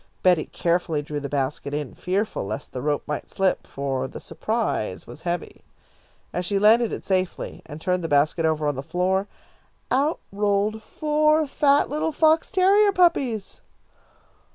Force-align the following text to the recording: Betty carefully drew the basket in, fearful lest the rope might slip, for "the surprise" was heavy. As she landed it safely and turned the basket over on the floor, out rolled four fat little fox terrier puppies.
Betty 0.23 0.45
carefully 0.45 1.03
drew 1.03 1.19
the 1.19 1.29
basket 1.29 1.75
in, 1.75 1.93
fearful 1.93 2.43
lest 2.43 2.71
the 2.73 2.81
rope 2.81 3.03
might 3.07 3.29
slip, 3.29 3.67
for 3.67 4.07
"the 4.07 4.19
surprise" 4.19 5.05
was 5.05 5.21
heavy. 5.21 5.61
As 6.33 6.43
she 6.43 6.57
landed 6.57 6.91
it 6.91 7.05
safely 7.05 7.61
and 7.67 7.79
turned 7.79 8.03
the 8.03 8.07
basket 8.07 8.43
over 8.43 8.65
on 8.65 8.73
the 8.73 8.81
floor, 8.81 9.27
out 9.91 10.19
rolled 10.31 10.81
four 10.81 11.45
fat 11.45 11.87
little 11.87 12.11
fox 12.11 12.49
terrier 12.49 12.91
puppies. 12.91 13.61